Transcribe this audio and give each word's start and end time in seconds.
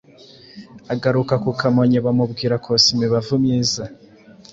agaruka 0.93 1.33
ku 1.43 1.49
Kamonyi. 1.59 1.97
Bamubwira 2.05 2.55
kosa 2.65 2.87
imibavu 2.95 3.33
myiza 3.43 3.83